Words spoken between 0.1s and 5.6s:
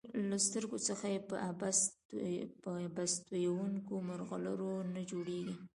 له سترګو څخه یې په عبث تویېدونکو مرغلرو نه جوړیږي.